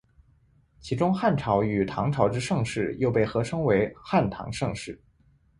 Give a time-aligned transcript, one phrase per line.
[0.79, 4.99] 其中汉朝与唐朝之盛世又被合称为汉唐盛世。